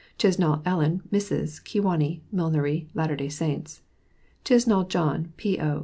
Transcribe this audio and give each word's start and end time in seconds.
CHISNALL 0.17 0.63
ELLEN 0.65 1.03
Mrs. 1.11 1.63
Kewanee; 1.63 2.21
millinery; 2.31 2.89
Latter 2.95 3.15
Day 3.15 3.29
Saints. 3.29 3.83
CHISNALL 4.43 4.85
JOHN, 4.85 5.31
P.O. 5.37 5.79